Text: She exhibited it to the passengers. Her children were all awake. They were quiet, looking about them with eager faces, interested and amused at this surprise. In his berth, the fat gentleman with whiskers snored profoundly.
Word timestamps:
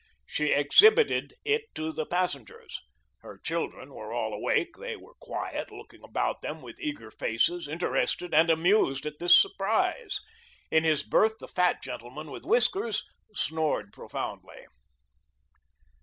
She 0.25 0.47
exhibited 0.51 1.35
it 1.45 1.75
to 1.75 1.93
the 1.93 2.07
passengers. 2.07 2.79
Her 3.19 3.37
children 3.37 3.93
were 3.93 4.11
all 4.11 4.33
awake. 4.33 4.77
They 4.79 4.95
were 4.95 5.13
quiet, 5.21 5.69
looking 5.71 6.01
about 6.03 6.41
them 6.41 6.63
with 6.63 6.79
eager 6.79 7.11
faces, 7.11 7.67
interested 7.67 8.33
and 8.33 8.49
amused 8.49 9.05
at 9.05 9.19
this 9.19 9.39
surprise. 9.39 10.19
In 10.71 10.85
his 10.85 11.03
berth, 11.03 11.35
the 11.39 11.47
fat 11.47 11.83
gentleman 11.83 12.31
with 12.31 12.45
whiskers 12.47 13.03
snored 13.35 13.93
profoundly. 13.93 14.65